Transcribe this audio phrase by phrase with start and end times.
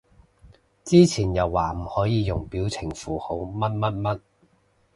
[0.83, 4.19] 之前又話唔可以用表情符號乜乜乜